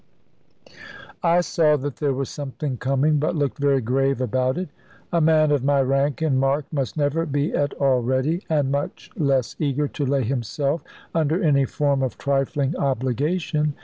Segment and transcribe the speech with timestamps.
[1.21, 4.69] I saw that there was something coming, but looked very grave about it.
[5.13, 9.11] A man of my rank and mark must never be at all ready, and much
[9.15, 10.81] less eager, to lay himself
[11.13, 13.75] under any form of trifling obligation.